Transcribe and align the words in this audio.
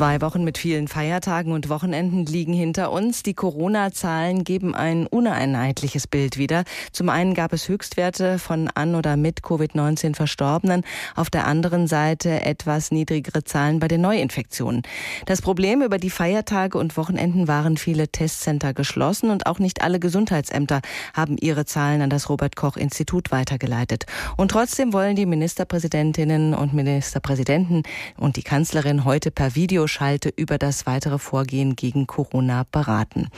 Zwei 0.00 0.22
Wochen 0.22 0.44
mit 0.44 0.56
vielen 0.56 0.88
Feiertagen 0.88 1.52
und 1.52 1.68
Wochenenden 1.68 2.24
liegen 2.24 2.54
hinter 2.54 2.90
uns. 2.90 3.22
Die 3.22 3.34
Corona-Zahlen 3.34 4.44
geben 4.44 4.74
ein 4.74 5.06
uneinheitliches 5.06 6.06
Bild 6.06 6.38
wieder. 6.38 6.64
Zum 6.90 7.10
einen 7.10 7.34
gab 7.34 7.52
es 7.52 7.68
Höchstwerte 7.68 8.38
von 8.38 8.68
an 8.68 8.94
oder 8.94 9.18
mit 9.18 9.42
Covid-19 9.42 10.14
Verstorbenen, 10.14 10.84
auf 11.16 11.28
der 11.28 11.46
anderen 11.46 11.86
Seite 11.86 12.40
etwas 12.40 12.92
niedrigere 12.92 13.44
Zahlen 13.44 13.78
bei 13.78 13.88
den 13.88 14.00
Neuinfektionen. 14.00 14.84
Das 15.26 15.42
Problem 15.42 15.82
über 15.82 15.98
die 15.98 16.08
Feiertage 16.08 16.78
und 16.78 16.96
Wochenenden 16.96 17.46
waren 17.46 17.76
viele 17.76 18.08
Testcenter 18.08 18.72
geschlossen 18.72 19.28
und 19.28 19.44
auch 19.44 19.58
nicht 19.58 19.82
alle 19.82 20.00
Gesundheitsämter 20.00 20.80
haben 21.12 21.36
ihre 21.36 21.66
Zahlen 21.66 22.00
an 22.00 22.08
das 22.08 22.30
Robert 22.30 22.56
Koch 22.56 22.78
Institut 22.78 23.32
weitergeleitet. 23.32 24.06
Und 24.38 24.50
trotzdem 24.50 24.94
wollen 24.94 25.14
die 25.14 25.26
Ministerpräsidentinnen 25.26 26.54
und 26.54 26.72
Ministerpräsidenten 26.72 27.82
und 28.16 28.36
die 28.36 28.42
Kanzlerin 28.42 29.04
heute 29.04 29.30
per 29.30 29.54
Video 29.54 29.89
Videoschalte 29.90 30.32
über 30.36 30.56
das 30.58 30.86
weitere 30.86 31.18
Vorgehen 31.18 31.74
gegen 31.74 32.06
Corona 32.06 32.64
beraten. 32.70 33.28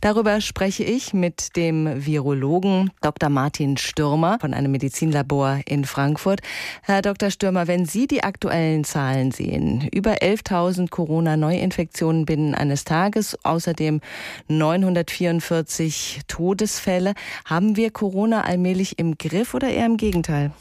Darüber 0.00 0.40
spreche 0.40 0.84
ich 0.84 1.12
mit 1.12 1.56
dem 1.56 2.06
Virologen 2.06 2.90
Dr. 3.00 3.28
Martin 3.28 3.76
Stürmer 3.76 4.38
von 4.40 4.54
einem 4.54 4.70
Medizinlabor 4.70 5.60
in 5.66 5.84
Frankfurt. 5.84 6.40
Herr 6.82 7.02
Dr. 7.02 7.30
Stürmer, 7.30 7.66
wenn 7.66 7.86
Sie 7.86 8.06
die 8.06 8.22
aktuellen 8.22 8.84
Zahlen 8.84 9.32
sehen, 9.32 9.88
über 9.92 10.14
11.000 10.22 10.90
Corona-Neuinfektionen 10.90 12.24
binnen 12.24 12.54
eines 12.54 12.84
Tages, 12.84 13.36
außerdem 13.44 14.00
944 14.48 16.20
Todesfälle, 16.28 17.14
haben 17.44 17.76
wir 17.76 17.90
Corona 17.90 18.42
allmählich 18.42 18.98
im 18.98 19.18
Griff 19.18 19.54
oder 19.54 19.68
eher 19.68 19.86
im 19.86 19.96
Gegenteil? 19.96 20.52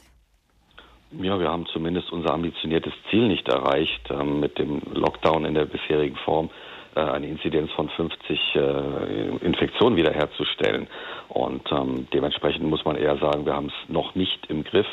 Ja, 1.12 1.40
wir 1.40 1.50
haben 1.50 1.66
zumindest 1.68 2.12
unser 2.12 2.34
ambitioniertes 2.34 2.94
Ziel 3.09 3.27
nicht 3.27 3.48
erreicht, 3.48 4.09
ähm, 4.09 4.40
mit 4.40 4.58
dem 4.58 4.82
Lockdown 4.94 5.45
in 5.45 5.54
der 5.54 5.66
bisherigen 5.66 6.16
Form 6.18 6.50
äh, 6.95 7.00
eine 7.00 7.28
Inzidenz 7.28 7.72
von 7.72 7.90
50 7.90 8.55
äh, 8.55 9.38
Infektionen 9.45 9.95
wiederherzustellen. 9.95 10.88
Und 11.30 11.72
ähm, 11.72 12.08
dementsprechend 12.14 12.64
muss 12.66 12.84
man 12.86 12.95
eher 12.95 13.17
sagen, 13.17 13.45
wir 13.45 13.53
haben 13.53 13.67
es 13.67 13.89
noch 13.89 14.16
nicht 14.16 14.47
im 14.47 14.64
Griff 14.64 14.88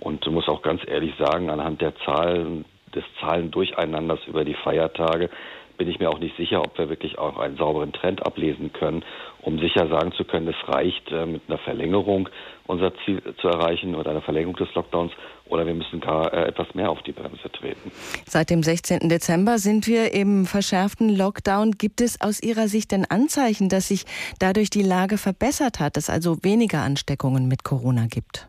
und 0.00 0.26
muss 0.30 0.48
auch 0.48 0.62
ganz 0.62 0.82
ehrlich 0.86 1.14
sagen, 1.18 1.50
anhand 1.50 1.80
der 1.80 1.94
Zahlen 2.04 2.64
des 2.94 3.04
Zahlendurcheinanders 3.20 4.20
über 4.26 4.44
die 4.44 4.54
Feiertage 4.54 5.30
bin 5.76 5.88
ich 5.88 5.98
mir 5.98 6.10
auch 6.10 6.18
nicht 6.18 6.36
sicher, 6.36 6.60
ob 6.60 6.76
wir 6.78 6.88
wirklich 6.88 7.18
auch 7.18 7.38
einen 7.38 7.56
sauberen 7.56 7.92
Trend 7.92 8.24
ablesen 8.24 8.72
können, 8.72 9.04
um 9.42 9.58
sicher 9.58 9.88
sagen 9.88 10.12
zu 10.12 10.24
können, 10.24 10.48
es 10.48 10.68
reicht 10.68 11.10
äh, 11.10 11.26
mit 11.26 11.42
einer 11.48 11.58
Verlängerung 11.58 12.28
unser 12.66 12.92
Ziel 13.04 13.22
zu 13.40 13.48
erreichen 13.48 13.94
oder 13.94 14.10
einer 14.10 14.22
Verlängerung 14.22 14.56
des 14.56 14.72
Lockdowns 14.74 15.12
oder 15.46 15.66
wir 15.66 15.74
müssen 15.74 16.00
gar 16.00 16.32
äh, 16.32 16.48
etwas 16.48 16.74
mehr 16.74 16.90
auf 16.90 17.02
die 17.02 17.12
Bremse 17.12 17.50
treten. 17.52 17.92
Seit 18.26 18.50
dem 18.50 18.62
16. 18.62 19.08
Dezember 19.08 19.58
sind 19.58 19.86
wir 19.86 20.12
im 20.14 20.46
verschärften 20.46 21.14
Lockdown. 21.14 21.72
Gibt 21.72 22.00
es 22.00 22.20
aus 22.20 22.42
Ihrer 22.42 22.68
Sicht 22.68 22.92
denn 22.92 23.04
Anzeichen, 23.04 23.68
dass 23.68 23.88
sich 23.88 24.04
dadurch 24.38 24.70
die 24.70 24.82
Lage 24.82 25.18
verbessert 25.18 25.80
hat, 25.80 25.96
dass 25.96 26.08
also 26.08 26.42
weniger 26.42 26.80
Ansteckungen 26.80 27.48
mit 27.48 27.64
Corona 27.64 28.06
gibt? 28.06 28.48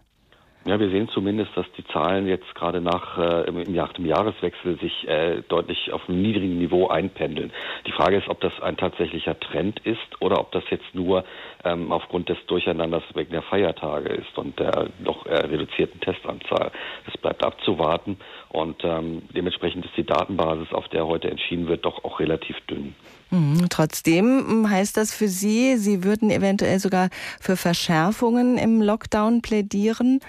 Ja, 0.67 0.79
wir 0.79 0.89
sehen 0.89 1.07
zumindest, 1.09 1.51
dass 1.55 1.67
die 1.77 1.85
Zahlen 1.93 2.27
jetzt 2.27 2.55
gerade 2.55 2.81
nach 2.81 3.19
äh, 3.19 3.47
im, 3.47 3.61
nach 3.71 3.95
Jahreswechsel 3.99 4.79
sich 4.79 5.07
äh, 5.07 5.43
deutlich 5.47 5.93
auf 5.93 6.09
einem 6.09 6.23
niedrigen 6.23 6.57
Niveau 6.57 6.87
einpendeln. 6.87 7.51
Die 7.85 7.91
Frage 7.91 8.17
ist, 8.17 8.27
ob 8.29 8.41
das 8.41 8.51
ein 8.63 8.75
tatsächlicher 8.75 9.39
Trend 9.39 9.79
ist 9.85 9.99
oder 10.21 10.39
ob 10.39 10.51
das 10.53 10.63
jetzt 10.71 10.93
nur 10.93 11.23
ähm, 11.63 11.91
aufgrund 11.91 12.29
des 12.29 12.37
Durcheinanders 12.47 13.03
wegen 13.13 13.31
der 13.31 13.43
Feiertage 13.43 14.09
ist 14.09 14.35
und 14.39 14.57
der 14.59 14.87
doch 15.03 15.27
äh, 15.27 15.35
reduzierten 15.35 16.01
Testanzahl. 16.01 16.71
Das 17.05 17.15
bleibt 17.21 17.45
abzuwarten 17.45 18.17
und 18.49 18.83
ähm, 18.83 19.21
dementsprechend 19.35 19.85
ist 19.85 19.95
die 19.95 20.05
Datenbasis, 20.05 20.73
auf 20.73 20.87
der 20.87 21.05
heute 21.05 21.29
entschieden 21.29 21.67
wird, 21.67 21.85
doch 21.85 22.03
auch 22.03 22.19
relativ 22.19 22.59
dünn. 22.61 22.95
Mhm, 23.29 23.67
trotzdem 23.69 24.67
heißt 24.67 24.97
das 24.97 25.13
für 25.13 25.27
Sie, 25.27 25.77
Sie 25.77 26.03
würden 26.03 26.31
eventuell 26.31 26.79
sogar 26.79 27.09
für 27.39 27.55
Verschärfungen 27.55 28.57
im 28.57 28.81
Lockdown 28.81 29.43
plädieren? 29.43 30.21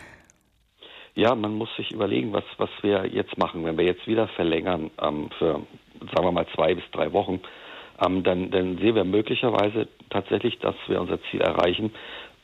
Ja, 1.16 1.34
man 1.34 1.54
muss 1.54 1.74
sich 1.76 1.92
überlegen, 1.92 2.34
was, 2.34 2.44
was 2.58 2.68
wir 2.82 3.06
jetzt 3.06 3.38
machen. 3.38 3.64
Wenn 3.64 3.78
wir 3.78 3.86
jetzt 3.86 4.06
wieder 4.06 4.28
verlängern 4.28 4.90
ähm, 5.00 5.30
für, 5.38 5.62
sagen 6.14 6.24
wir 6.24 6.30
mal, 6.30 6.46
zwei 6.54 6.74
bis 6.74 6.84
drei 6.92 7.10
Wochen, 7.14 7.40
ähm, 8.04 8.22
dann, 8.22 8.50
dann 8.50 8.76
sehen 8.76 8.94
wir 8.94 9.04
möglicherweise 9.04 9.88
tatsächlich, 10.10 10.58
dass 10.58 10.74
wir 10.86 11.00
unser 11.00 11.20
Ziel 11.30 11.40
erreichen, 11.40 11.92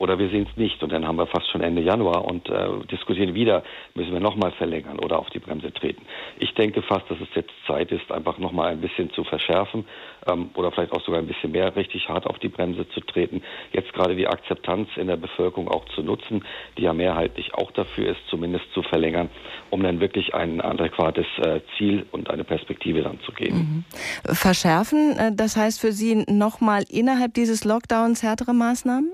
oder 0.03 0.19
wir 0.19 0.31
sehen 0.31 0.49
es 0.51 0.57
nicht 0.57 0.83
und 0.83 0.91
dann 0.91 1.07
haben 1.07 1.15
wir 1.17 1.29
fast 1.29 1.49
schon 1.53 1.61
Ende 1.61 1.81
Januar 1.81 2.25
und 2.25 2.49
äh, 2.49 2.69
diskutieren 2.91 3.35
wieder, 3.35 3.63
müssen 3.95 4.13
wir 4.13 4.19
nochmal 4.19 4.51
verlängern 4.51 4.99
oder 4.99 5.17
auf 5.17 5.31
die 5.31 5.39
Bremse 5.39 5.73
treten. 5.73 6.03
Ich 6.41 6.53
denke 6.55 6.83
fast, 6.83 7.09
dass 7.09 7.21
es 7.21 7.29
jetzt 7.37 7.53
Zeit 7.69 7.93
ist, 7.93 8.11
einfach 8.11 8.37
nochmal 8.39 8.73
ein 8.73 8.81
bisschen 8.81 9.13
zu 9.13 9.23
verschärfen 9.23 9.85
ähm, 10.27 10.51
oder 10.55 10.73
vielleicht 10.73 10.91
auch 10.91 11.05
sogar 11.05 11.21
ein 11.21 11.29
bisschen 11.29 11.53
mehr 11.53 11.77
richtig 11.77 12.09
hart 12.09 12.27
auf 12.27 12.41
die 12.41 12.49
Bremse 12.49 12.89
zu 12.89 13.01
treten. 13.01 13.43
Jetzt 13.71 13.93
gerade 13.93 14.17
die 14.17 14.27
Akzeptanz 14.27 14.89
in 14.97 15.07
der 15.07 15.17
Bevölkerung 15.17 15.69
auch 15.69 15.85
zu 15.95 16.03
nutzen, 16.03 16.45
die 16.77 16.83
ja 16.83 16.93
mehrheitlich 16.93 17.55
auch 17.55 17.71
dafür 17.71 18.09
ist, 18.09 18.21
zumindest 18.29 18.65
zu 18.75 18.83
verlängern, 18.83 19.31
um 19.71 19.85
dann 19.85 20.01
wirklich 20.01 20.35
ein 20.35 20.61
adäquates 20.61 21.27
äh, 21.39 21.61
Ziel 21.79 22.07
und 22.11 22.29
eine 22.29 22.43
Perspektive 22.43 23.03
dann 23.03 23.21
zu 23.21 23.31
geben. 23.31 23.85
Mhm. 24.27 24.35
Verschärfen, 24.35 25.17
äh, 25.17 25.31
das 25.33 25.57
heißt 25.57 25.81
für 25.81 25.93
Sie 25.93 26.25
nochmal 26.29 26.83
innerhalb 26.89 27.35
dieses 27.35 27.52
Lockdowns 27.65 28.23
härtere 28.23 28.55
Maßnahmen? 28.55 29.13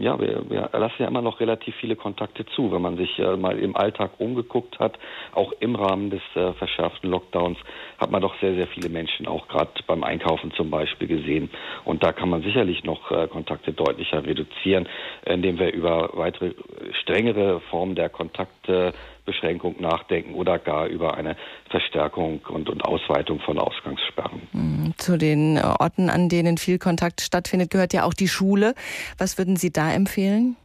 ja, 0.00 0.18
wir, 0.18 0.48
wir 0.48 0.70
lassen 0.72 0.94
ja 0.98 1.08
immer 1.08 1.20
noch 1.20 1.40
relativ 1.40 1.74
viele 1.76 1.94
Kontakte 1.94 2.46
zu. 2.46 2.72
Wenn 2.72 2.80
man 2.80 2.96
sich 2.96 3.18
äh, 3.18 3.36
mal 3.36 3.58
im 3.58 3.76
Alltag 3.76 4.12
umgeguckt 4.18 4.78
hat, 4.78 4.98
auch 5.34 5.52
im 5.60 5.76
Rahmen 5.76 6.08
des 6.08 6.22
äh, 6.34 6.54
verschärften 6.54 7.10
Lockdowns, 7.10 7.58
hat 7.98 8.10
man 8.10 8.22
doch 8.22 8.34
sehr, 8.40 8.54
sehr 8.54 8.66
viele 8.68 8.88
Menschen 8.88 9.26
auch 9.26 9.46
gerade 9.48 9.70
beim 9.86 10.02
Einkaufen 10.02 10.52
zum 10.52 10.70
Beispiel 10.70 11.06
gesehen. 11.06 11.50
Und 11.84 12.02
da 12.02 12.12
kann 12.12 12.30
man 12.30 12.42
sicherlich 12.42 12.82
noch 12.82 13.10
äh, 13.10 13.28
Kontakte 13.28 13.74
deutlicher 13.74 14.24
reduzieren, 14.24 14.88
indem 15.26 15.58
wir 15.58 15.70
über 15.70 16.10
weitere 16.14 16.54
strengere 17.02 17.60
Formen 17.70 17.94
der 17.94 18.08
Kontakte 18.08 18.94
Beschränkung 19.30 19.76
nachdenken 19.78 20.34
oder 20.34 20.58
gar 20.58 20.86
über 20.86 21.14
eine 21.14 21.36
Verstärkung 21.68 22.40
und, 22.48 22.68
und 22.68 22.84
Ausweitung 22.84 23.38
von 23.40 23.58
Ausgangssperren. 23.58 24.42
Hm, 24.50 24.94
zu 24.96 25.16
den 25.16 25.56
Orten, 25.58 26.10
an 26.10 26.28
denen 26.28 26.58
viel 26.58 26.78
Kontakt 26.78 27.20
stattfindet, 27.20 27.70
gehört 27.70 27.92
ja 27.92 28.04
auch 28.04 28.14
die 28.14 28.26
Schule. 28.26 28.74
Was 29.18 29.38
würden 29.38 29.54
Sie 29.54 29.72
da 29.72 29.92
empfehlen? 29.92 30.56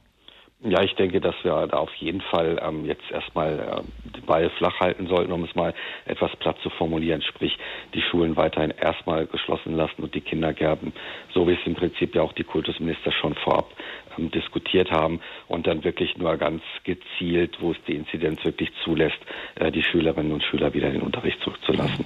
Ja, 0.68 0.81
ich 0.81 0.96
denke, 0.96 1.22
dass 1.22 1.36
wir 1.44 1.68
da 1.68 1.78
auf 1.78 1.94
jeden 1.96 2.22
Fall 2.22 2.59
ähm, 2.59 2.86
jetzt 2.86 3.12
erstmal 3.12 3.59
äh, 3.59 4.09
den 4.18 4.26
Ball 4.26 4.50
flach 4.58 4.80
halten 4.80 5.06
sollten, 5.06 5.32
um 5.32 5.44
es 5.44 5.53
mal 5.53 5.76
etwas 6.06 6.36
platt 6.38 6.58
zu 6.64 6.72
formulieren, 6.72 7.22
sprich 7.22 7.56
die 7.94 8.02
Schulen 8.02 8.36
weiterhin 8.36 8.72
erstmal 8.72 9.28
geschlossen 9.28 9.76
lassen 9.76 10.02
und 10.02 10.16
die 10.16 10.22
Kindergärten, 10.22 10.92
so 11.36 11.47
wie 11.47 11.53
es 11.53 11.59
im 11.66 11.76
Prinzip 11.76 12.16
ja 12.16 12.24
auch 12.24 12.34
die 12.34 12.44
Kultusminister 12.44 13.12
schon 13.12 13.36
vorab 13.36 13.70
ähm, 14.18 14.32
diskutiert 14.32 14.90
haben 14.90 15.20
und 15.56 15.66
dann 15.66 15.84
wirklich 15.84 16.18
nur 16.18 16.36
ganz 16.38 16.62
gezielt, 16.84 17.58
wo 17.62 17.72
es 17.72 17.78
die 17.88 17.96
Inzidenz 17.96 18.44
wirklich 18.44 18.70
zulässt, 18.84 19.18
äh, 19.56 19.72
die 19.72 19.82
Schülerinnen 19.82 20.34
und 20.34 20.44
Schüler 20.44 20.74
wieder 20.74 20.88
in 20.88 20.96
den 20.96 21.02
Unterricht 21.02 21.40
zurückzulassen. 21.42 22.06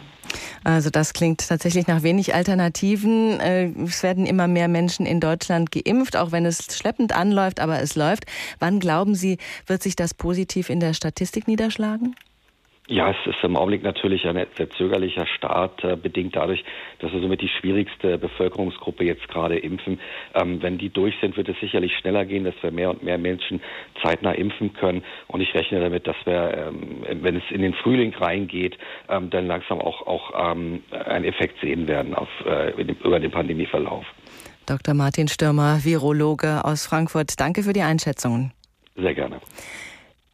Also 0.64 0.90
das 0.90 1.14
klingt 1.14 1.48
tatsächlich 1.48 1.88
nach 1.88 2.04
wenig 2.04 2.36
Alternativen. 2.36 3.40
Äh, 3.40 3.72
es 3.84 4.04
werden 4.04 4.26
immer 4.26 4.48
mehr 4.48 4.68
Menschen 4.68 5.06
in 5.06 5.20
Deutschland 5.20 5.72
geimpft, 5.72 6.16
auch 6.16 6.32
wenn 6.32 6.46
es 6.46 6.78
schleppend 6.78 7.14
anläuft, 7.14 7.60
aber 7.60 7.82
es 7.82 7.96
läuft. 7.96 8.26
Wann 8.60 8.80
glauben 8.80 9.16
Sie, 9.16 9.38
wird 9.66 9.82
sich 9.82 9.96
das 9.96 10.14
positiv 10.14 10.70
in 10.70 10.80
der 10.80 10.94
Statistik 10.94 11.48
niederschlagen? 11.48 12.16
Ja, 12.90 13.12
es 13.12 13.18
ist 13.28 13.44
im 13.44 13.56
Augenblick 13.56 13.84
natürlich 13.84 14.26
ein 14.26 14.44
sehr 14.58 14.70
zögerlicher 14.72 15.28
Start, 15.28 15.84
äh, 15.84 15.96
bedingt 15.96 16.36
dadurch, 16.36 16.66
dass 16.98 17.14
wir 17.14 17.22
somit 17.22 17.40
die 17.40 17.48
schwierigste 17.48 18.18
Bevölkerungsgruppe 18.18 19.04
jetzt 19.04 19.28
gerade 19.28 19.60
impfen. 19.60 20.00
Ähm, 20.34 20.60
wenn 20.64 20.80
die 20.80 20.90
durch 20.90 21.14
sind, 21.22 21.38
wird 21.38 21.50
es 21.50 21.60
sicherlich 21.60 21.96
schneller 21.96 22.26
gehen, 22.26 22.46
dass 22.46 22.56
wir 22.64 22.72
mehr 22.72 22.90
und 22.90 23.04
mehr 23.04 23.20
Menschen 23.20 23.62
zeitnah 24.02 24.32
impfen 24.32 24.74
können. 24.74 25.04
Und 25.28 25.40
ich 25.42 25.54
rechne 25.54 25.80
damit, 25.80 26.08
dass 26.08 26.16
wir, 26.26 26.72
ähm, 26.72 27.06
wenn 27.22 27.36
es 27.36 27.44
in 27.52 27.62
den 27.62 27.76
Frühling 27.76 28.12
reingeht, 28.16 28.76
ähm, 29.08 29.30
dann 29.30 29.46
langsam 29.46 29.80
auch, 29.80 30.08
auch 30.08 30.52
ähm, 30.52 30.82
einen 30.90 31.26
Effekt 31.26 31.62
sehen 31.62 31.88
werden 31.88 32.16
auf, 32.16 32.30
äh, 32.48 32.72
über 32.82 33.20
den 33.20 33.30
Pandemieverlauf. 33.30 34.04
Dr. 34.66 34.96
Martin 34.96 35.28
Stürmer, 35.28 35.84
Virologe 35.84 36.66
aus 36.66 36.88
Frankfurt. 36.88 37.40
Danke 37.40 37.62
für 37.62 37.74
die 37.74 37.84
Einschätzungen. 37.84 38.52
Sehr 38.96 39.14
gerne. 39.14 39.40